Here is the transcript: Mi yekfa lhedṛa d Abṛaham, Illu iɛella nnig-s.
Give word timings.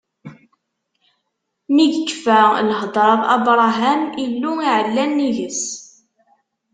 Mi 1.73 1.85
yekfa 1.93 2.39
lhedṛa 2.69 3.13
d 3.23 3.25
Abṛaham, 3.35 4.01
Illu 4.23 4.51
iɛella 4.65 5.05
nnig-s. 5.09 5.63